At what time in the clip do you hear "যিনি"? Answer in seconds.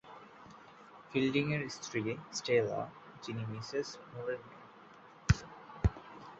3.23-3.43